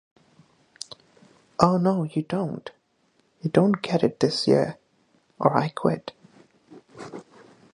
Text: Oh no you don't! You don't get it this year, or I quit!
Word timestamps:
Oh 1.59 1.77
no 1.77 2.05
you 2.05 2.23
don't! 2.23 2.71
You 3.43 3.51
don't 3.51 3.83
get 3.83 4.01
it 4.03 4.19
this 4.19 4.47
year, 4.47 4.79
or 5.37 5.55
I 5.55 5.69
quit! 5.69 6.13